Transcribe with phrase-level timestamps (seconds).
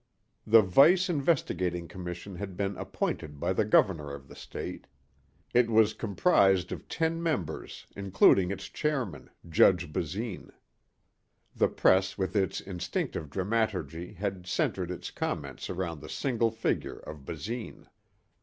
[0.47, 4.87] The Vice Investigating Commission had been appointed by the governor of the state.
[5.53, 10.53] It was comprised of ten members including its chairman, Judge Basine.
[11.55, 17.23] The press with its instinctive dramaturgy had centered its comment around the single figure of
[17.23, 17.87] Basine.